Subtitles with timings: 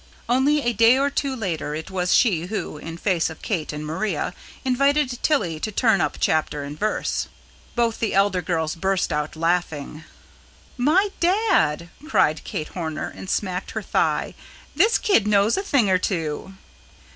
[0.27, 3.85] Only a day or two later it was she who, in face of Kate and
[3.85, 4.33] Maria,
[4.65, 7.27] invited Tilly to turn up chapter and verse.
[7.75, 10.03] Both the elder girls burst out laughing.
[10.79, 14.33] "By dad!" cried Kate Horner, and smacked her thigh.
[14.75, 16.55] "This kid knows a thing or two."